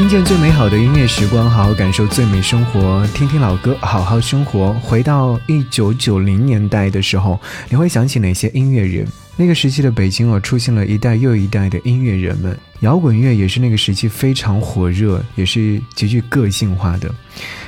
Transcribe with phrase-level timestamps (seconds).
[0.00, 3.06] 听见最美好的音乐时光，好好感受最美生活。
[3.08, 4.72] 听听老歌，好好生活。
[4.80, 7.38] 回到一九九零年代的时候，
[7.68, 9.06] 你会想起哪些音乐人？
[9.36, 12.58] 那个时期的北京哦，出现了一代又一代的音乐人们。
[12.80, 17.14] 摇滚乐也是那个时期非常火热，也是极具个性化的。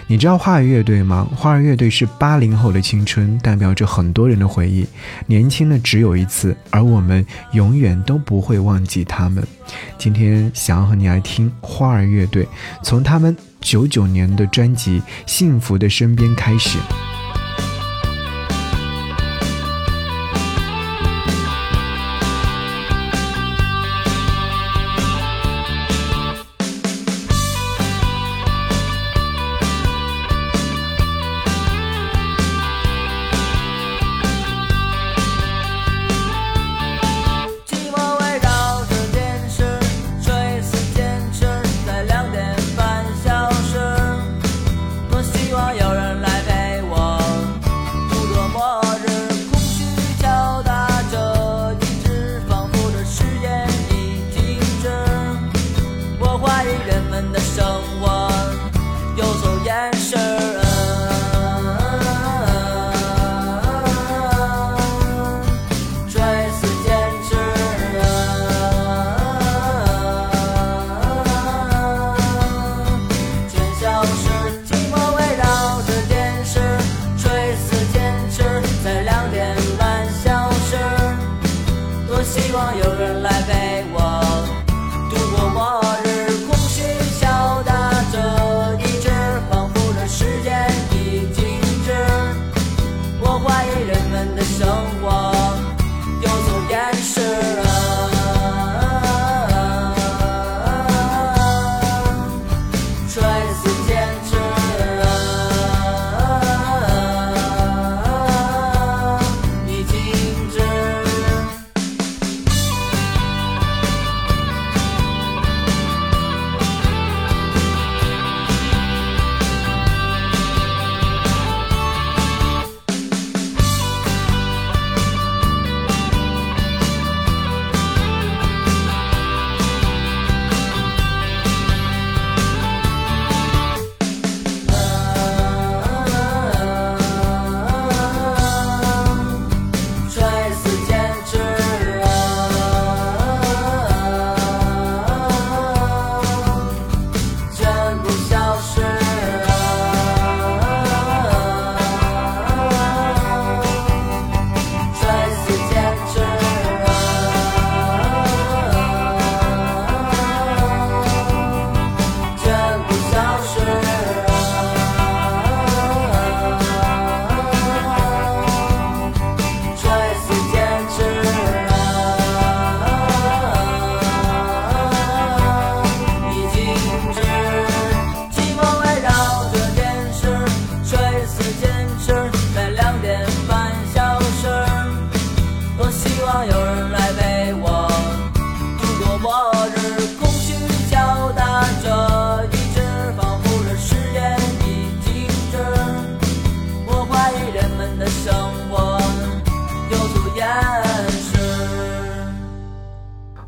[0.09, 1.27] 你知道花儿乐队吗？
[1.35, 4.87] 花儿乐队是八零后的青春，代表着很多人的回忆。
[5.27, 9.43] 年轻的只有一次，而我们永远都不会忘记他们。
[9.97, 12.47] 今天想要和你来听花儿乐队，
[12.83, 16.79] 从他们九九年的专辑《幸福的身边》开始。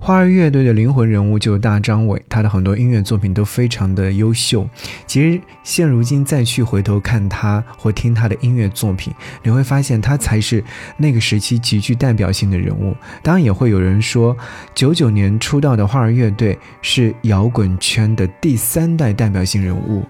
[0.05, 4.69] 花儿乐队的灵魂人物就是大张伟，他的很多音乐作品都非常的优秀。
[5.07, 10.63] 其实现如今再去回头看他或听他的音乐作品，你会发现他才是
[10.99, 12.95] 那个时期极具代表性的人物。
[13.23, 14.37] 当然也会有人说，
[14.75, 20.05] 九九年出道的花儿乐队是摇滚圈的第三代代表性人物。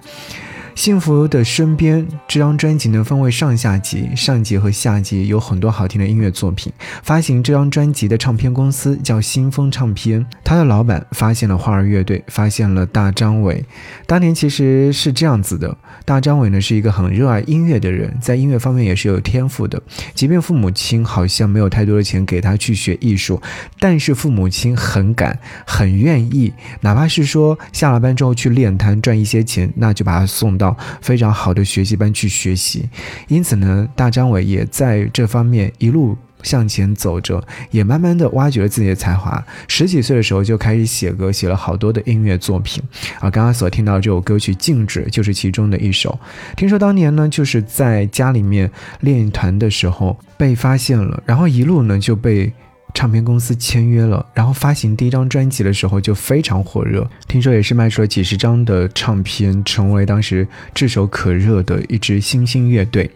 [0.75, 6.73] 幸福的身边这张专辑呢，分为上下集，上集和下集有很多好听的音乐作品。
[7.03, 13.65] 发行这张专辑的唱片公司叫新风唱片，他的老板发现了花儿乐队，发现了大张伟。
[14.05, 19.81] 当年其实是这样子的，大张伟呢是一个很热爱音乐的人，在音乐方面也是有天赋的。
[20.13, 23.41] 即便父母亲好像没有太多的钱给他去学艺术，
[23.79, 30.64] 但是父母亲很敢，很愿意，哪怕是说下了班之后去练摊赚一些钱，那就把他送到。
[30.65, 32.89] 到非常好的学习班去学习，
[33.29, 39.45] 因此呢，大张伟也在这方面一路向前走着，也慢慢的挖掘了自己的才华。
[39.69, 42.83] 十几岁的时候就开始写歌，写了好多的音乐作品。
[43.21, 46.19] 啊，刚刚所听到这首歌曲《静止》就是其中的一首。
[46.57, 48.71] 听说当年呢，就是在家里面
[49.01, 52.53] 练团的时候被发现了，然后一路呢就被。
[52.95, 63.11] 唱片公司签约了，然后发行第一张专辑的时候就非常火热，听说也是卖出了几十张的唱片，成为当时炙手可热的一支新兴乐队。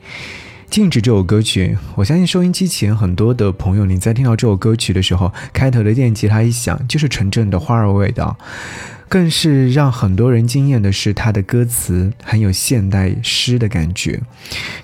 [0.68, 8.36] 禁止这首歌曲，我相信收音机前很多的朋友，你在听到这首歌曲的时候，开头的电吉他一响，就是纯正的花儿味道。
[9.08, 14.20] 更是让很多人惊艳的是，它的歌词很有现代诗的感觉。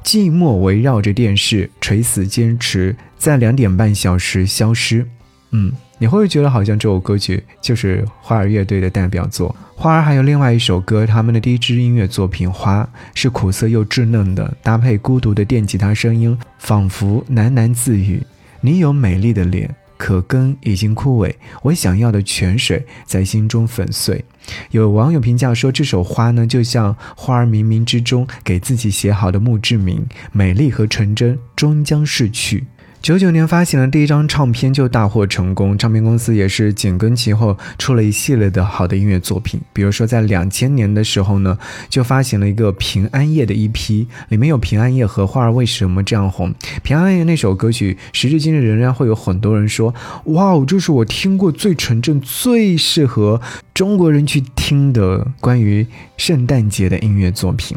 [0.03, 5.06] 寂寞围绕着电视，垂死坚持在两点半小时消失。
[5.50, 9.55] 嗯，你会不会觉得好像这首歌曲就是花儿乐队的代表作？
[9.76, 12.82] 花儿还有另外一首歌，他们的第一支音乐作品《花》
[13.15, 18.23] 是苦涩又稚嫩的，搭配孤独的电吉他声音，仿佛喃喃自语
[18.62, 24.25] ：“你有美丽的脸。”可根已经枯萎，我想要的泉水在心中粉碎。
[24.70, 32.67] 有网友评价说，这首花呢，就像花儿冥冥之中给自己写好的墓志铭，美丽和纯真终将逝去。
[33.05, 39.61] 九九年发行的第一张唱片就大获成功，唱片公司也是紧跟其后出了一系列的好的音乐作品。
[39.75, 41.59] 比如说在两千年的时候呢，
[41.91, 46.49] 就发行了一个《平安夜》的一批，里面有《平安夜》和《花儿为什么这样红》。
[46.83, 49.95] 《平安夜》那首歌曲，时至今日仍然会有很多人说
[50.33, 53.39] ：“哇哦，这是我听过最纯正、最适合
[53.75, 55.87] 中国人去听的关于
[56.17, 57.77] 圣诞节的音乐作品。”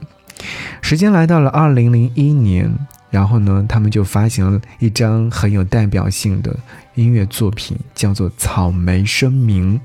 [0.81, 2.73] 时间来到了二零零一年。
[3.09, 6.56] 然后呢，他们就发行了一张很有代表性的
[6.95, 9.80] 音乐作品，叫做《草莓声明》。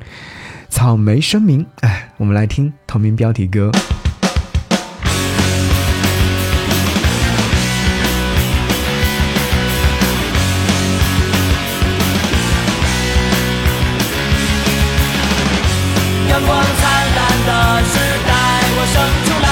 [0.69, 3.71] 草莓声明，哎，我们来听同名标题歌。
[16.29, 16.83] 阳光灿
[17.15, 18.33] 烂的时代，
[18.75, 18.97] 我生
[19.27, 19.52] 出来，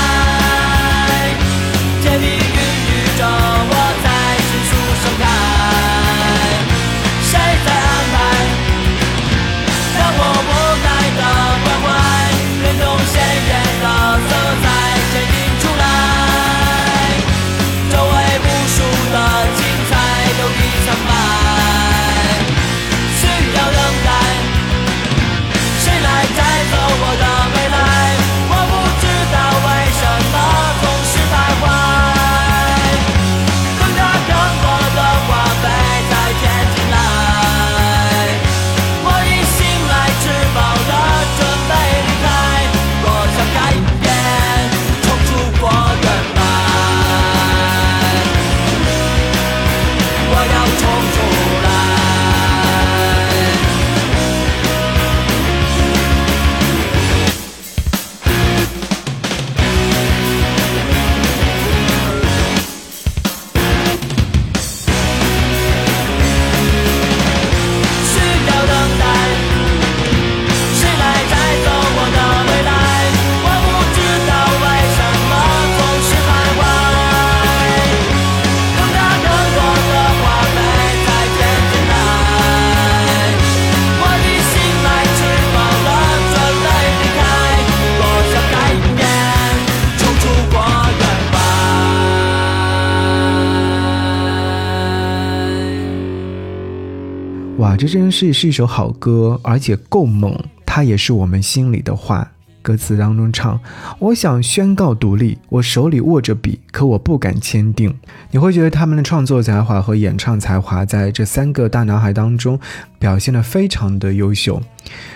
[97.81, 100.39] 这真是是一首好歌，而且够猛。
[100.67, 102.31] 它也是我们心里的话。
[102.61, 103.59] 歌词当中唱
[103.99, 107.97] ：“我想宣告独立，我手里握着笔，可我不敢签订。”
[108.33, 112.61] 你会觉得他们的创作才华和演唱才华在这三个大男孩当中
[112.99, 114.61] 表现得非常的优秀。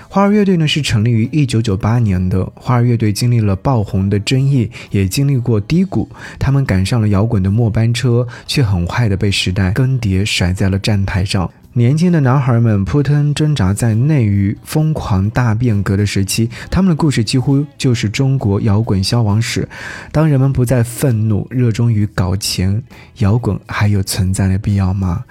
[0.08, 2.50] 花儿乐队呢是成立于一九九八年的。
[2.54, 6.08] 花儿乐队经历了爆红的争议，也经历过低谷。
[6.38, 11.50] 他们赶上了摇滚的末班车，却很快的被时代更迭，甩在了站台上。
[11.76, 19.68] 年轻的男孩们扑腾挣扎在内娱疯狂大变革的时期，他们的故事几乎就是中国摇滚消亡史。
[20.12, 22.80] 当人们不再愤怒，热衷于搞钱，
[23.18, 25.24] 摇滚还有存在的必要吗？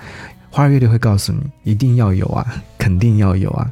[0.50, 2.46] 花儿乐队会告诉你，一定要有啊，
[2.78, 3.72] 肯定要有啊。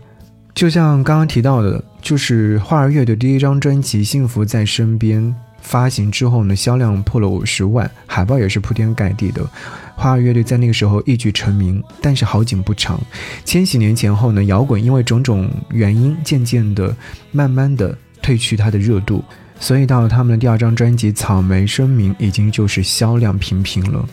[0.55, 5.21] 就像刚刚提到的，就是花儿乐队第一张专辑《幸福在身边》
[5.61, 9.47] 发行之后呢，销量破了五十万，海报也是铺天盖地的。
[9.95, 12.99] 花儿乐队在那个时候一举成名，但是好景不长。
[13.45, 16.95] 千禧年前后呢，摇滚因为种种原因，渐渐的、
[17.31, 19.23] 慢慢的褪去它的热度。
[19.59, 24.03] 所以到了他们的第二张专辑《草莓声明》，已经就是销量平平了。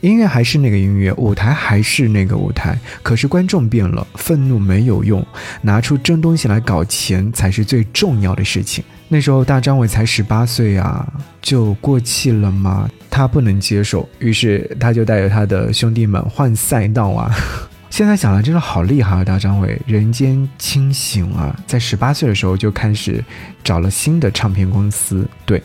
[0.00, 5.26] 音乐还是那个音乐，舞台还是那个舞台，可是观众变了，愤怒没有用，
[5.62, 8.84] 拿出真东西来搞钱才是最重要的事情。
[9.12, 11.06] 那时候大张伟才十八岁啊，
[11.42, 12.88] 就过气了吗？
[13.10, 17.30] 他不能接受，于是他就带着他的兄弟们换赛道啊。
[17.90, 23.22] 现在想来真的好厉害啊，大张伟人间清醒啊，在十八岁的时候就开始
[23.62, 25.62] 找了新的唱片公司，对。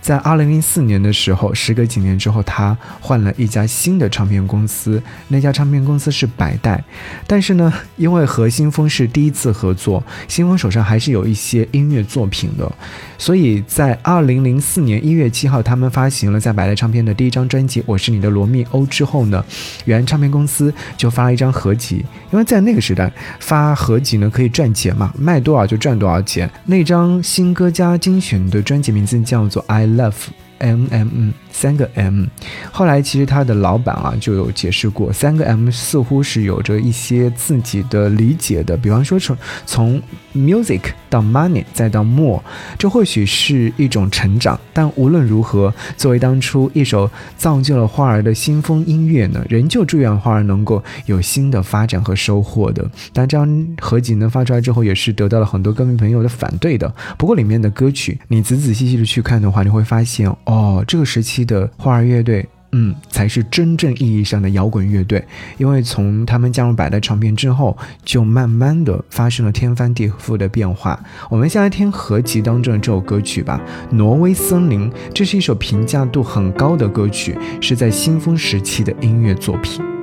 [0.00, 6.82] 在二零零四年的时候，时隔几年之后，他换了一家新的唱片公司，那家唱片公司是百代。
[7.26, 12.70] 但是呢，因为和新风是第一次合作，新风手上还是有一些音乐作品的，
[13.18, 19.44] 所以在二零零四年一月七号，他们发行了在百代唱片的第一张专辑《我是你的罗密欧》之后呢，
[19.84, 22.02] 原唱片公司就发了一张合集，
[22.32, 26.48] 因为在那个时代发合集呢可以赚钱嘛，卖多少就赚多少钱。
[26.64, 29.86] 那张新歌加精选的专辑名字叫做《I》。
[29.96, 30.14] Love
[30.58, 32.24] M M 三个 M，
[32.72, 40.02] 后来其实他的老板啊就有解释过，三个 M 似乎是有着一些自己的理解的，比方说从从
[40.34, 42.42] music 到 money 再到 more，
[42.78, 44.60] 这或许是一种成长。
[44.72, 52.88] 但无论如何，作为当初一首造就了花儿的新风音乐呢，仍旧祝愿花儿能够有新的发展和收获的。
[53.12, 56.94] 但这张合集呢发出来之后，也是得到了很多歌迷朋友的反对的。
[57.16, 61.38] 不过里面的歌曲，你仔仔细细的去看的话，你会发现哦，这个时期。
[61.48, 65.24] 的花儿乐队，嗯，才是真正意义上的摇滚乐队。
[65.56, 70.98] 因为从他们加入百代唱片之后，就慢慢的发生了天翻地覆的变化。
[71.30, 73.60] 我们先来听合集当中的这首歌曲吧，
[73.94, 74.90] 《挪威森林》。
[75.14, 79.97] 这是一首评价度很高的歌曲，是在新风时期的音乐作品。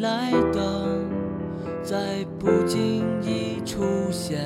[0.00, 0.86] 来的，
[1.82, 4.40] 在不经意出现，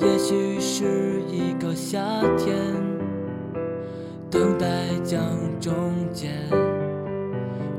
[0.00, 2.00] 也许是一个夏
[2.36, 2.56] 天，
[4.30, 4.66] 等待
[5.02, 5.20] 将
[5.60, 5.74] 中
[6.12, 6.32] 间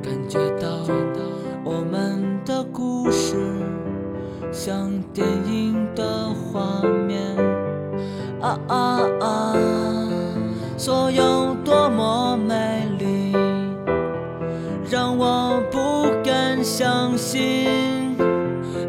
[0.03, 0.67] 感觉到
[1.63, 3.35] 我们的故事。
[4.51, 7.21] 像电影的画面。
[8.41, 8.75] 啊啊
[9.18, 9.18] 啊。
[16.79, 18.15] 相信，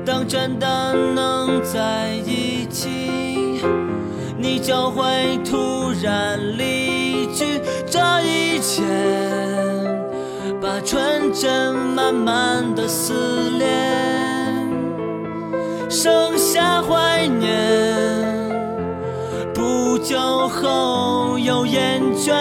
[0.07, 2.89] 当真的能在一起，
[4.39, 7.61] 你就会突然离去。
[7.91, 8.85] 这一切，
[10.63, 13.67] 把纯真慢慢的撕裂，
[15.89, 17.51] 剩下怀念。
[19.53, 20.17] 不久
[20.47, 22.33] 后又厌倦，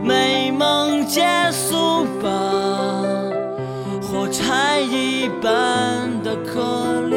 [0.00, 1.45] 美梦结
[5.26, 6.36] 一般的。
[6.46, 6.62] 可
[7.10, 7.15] 怜，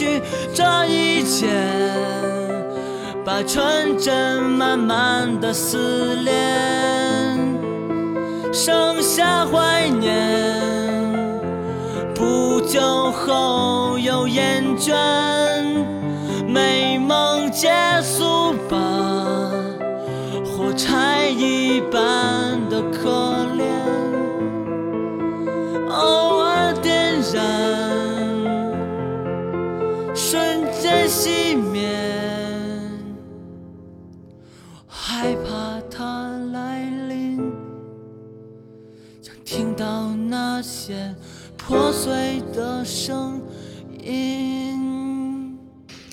[0.00, 0.22] 去。
[0.54, 1.46] 这一切，
[3.22, 6.32] 把纯真慢慢的撕裂，
[8.50, 10.10] 剩下怀念。
[12.14, 12.80] 不久
[13.10, 14.94] 后又厌倦，
[16.46, 17.68] 美梦结
[18.02, 18.78] 束吧，
[20.46, 23.59] 火柴一般的可怜，
[39.52, 41.12] 听到那些。
[41.56, 43.42] 破碎的声
[44.00, 45.58] 音。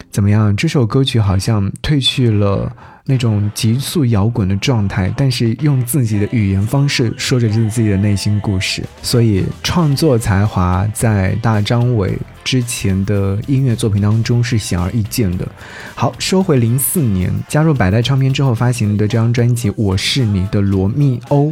[0.10, 0.56] 怎么样？
[0.56, 2.76] 这首歌曲好像褪去了
[3.06, 8.84] 那种急速摇滚的状态，但是用自己的语言方式说着自己的内心故事。
[9.04, 15.48] 所以创作才华在大张伟之前的音乐作品当中是显而易见的。
[15.94, 21.52] 好，说回零四年加入百代唱片之后发行的这张专辑《我是你的罗密欧》。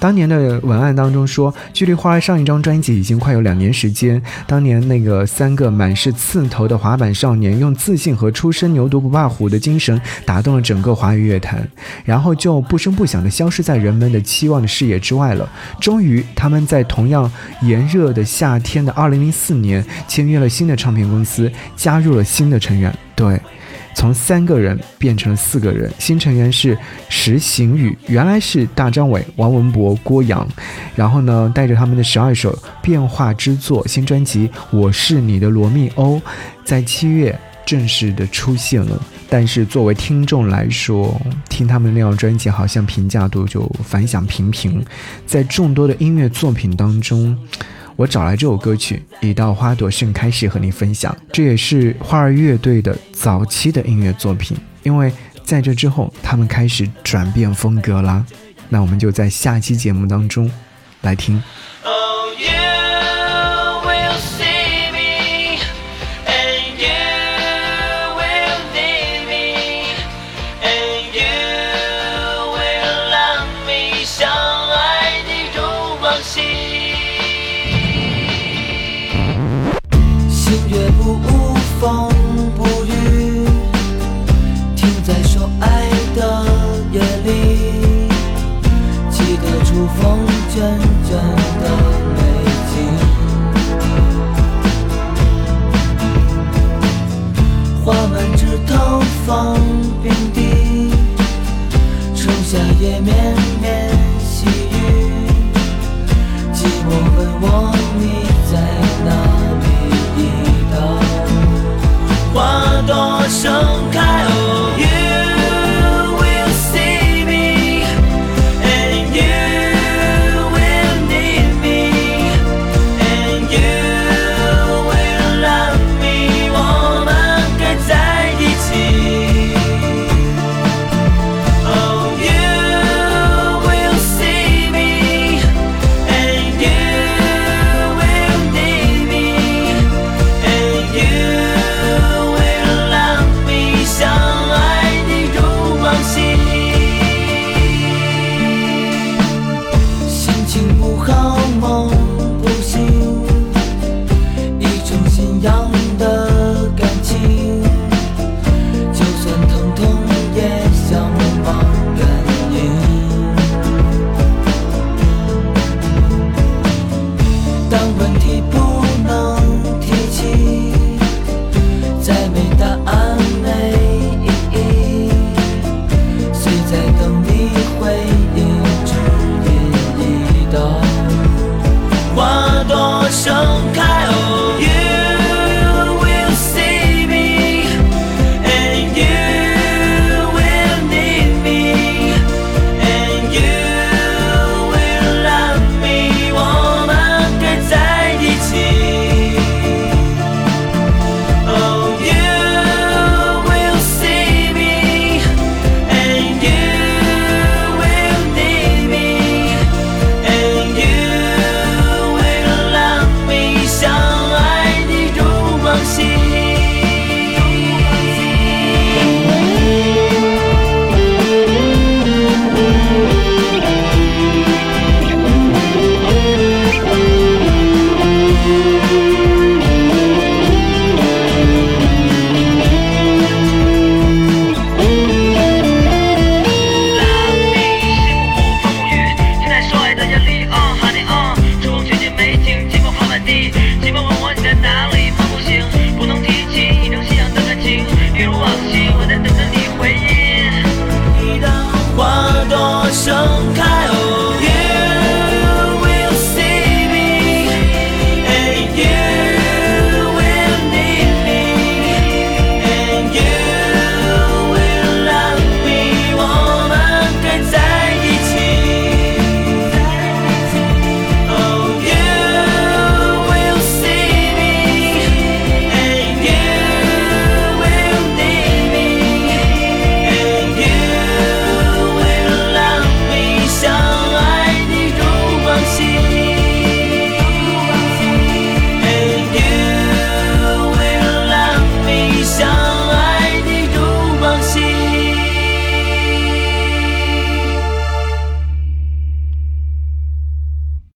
[0.00, 4.22] 当年的文案当中说，距离花儿上一张专辑已经快有两年时间。
[4.46, 11.68] 当年那个三个满是刺头的滑板少年，用自信和初生牛犊不怕虎的精神打动了整个华语乐坛，
[12.04, 15.48] 然后就不声不响地消失在人们的期望的视野之外了。
[15.80, 17.30] 终于，他们在同样
[17.62, 22.96] 炎热的夏天的二零零四年，签约了新的唱片公司，加入了新的成员。
[23.16, 23.40] 对。
[23.98, 26.78] 从三个人变成了四个人，新成员是
[27.08, 30.46] 石行宇，原来是大张伟、王文博、郭阳，
[30.94, 36.14] 然后呢，带着他们的十二首变化之作，新专辑《我是你的罗密欧》
[36.64, 37.36] 在七月
[37.66, 39.02] 正式的出现了。
[39.28, 44.80] 但是作为听众来说，听他们那张专辑好像评价度就反响平平，
[45.26, 47.36] 在众多的音乐作品当中。
[47.98, 54.56] 我找来这首歌曲《一道花朵盛开时》和你分享，这也是花儿乐队的早期的音乐作品。
[54.84, 55.12] 因为
[55.42, 58.24] 在这之后，他们开始转变风格啦。
[58.68, 60.48] 那我们就在下期节目当中
[61.00, 61.42] 来听。